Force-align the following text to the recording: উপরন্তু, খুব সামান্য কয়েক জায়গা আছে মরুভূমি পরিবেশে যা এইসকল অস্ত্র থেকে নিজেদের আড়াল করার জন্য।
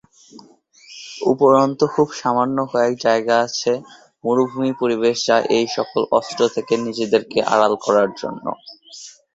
উপরন্তু, 1.31 1.83
খুব 1.93 2.07
সামান্য 2.21 2.57
কয়েক 2.71 2.93
জায়গা 3.05 3.35
আছে 3.45 3.71
মরুভূমি 4.23 4.71
পরিবেশে 4.81 5.23
যা 5.27 5.37
এইসকল 5.57 6.01
অস্ত্র 6.17 6.41
থেকে 6.55 6.73
নিজেদের 6.85 7.21
আড়াল 7.53 7.73
করার 7.85 8.09
জন্য। 8.21 8.45